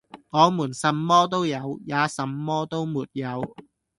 [0.31, 3.55] 我們什麼都有，也什麼都沒有，